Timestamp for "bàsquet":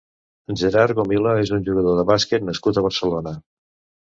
2.11-2.49